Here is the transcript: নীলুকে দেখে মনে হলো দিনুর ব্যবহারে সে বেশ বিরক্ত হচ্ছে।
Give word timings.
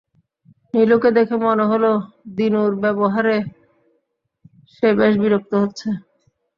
নীলুকে 0.73 1.09
দেখে 1.17 1.35
মনে 1.45 1.65
হলো 1.71 1.91
দিনুর 2.37 2.71
ব্যবহারে 2.83 3.37
সে 4.73 4.87
বেশ 4.99 5.13
বিরক্ত 5.21 5.51
হচ্ছে। 5.63 5.87